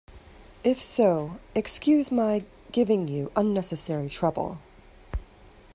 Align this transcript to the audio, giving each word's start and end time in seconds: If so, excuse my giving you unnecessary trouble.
If 0.63 0.81
so, 0.83 1.37
excuse 1.53 2.11
my 2.11 2.43
giving 2.71 3.07
you 3.07 3.31
unnecessary 3.35 4.09
trouble. 4.09 4.57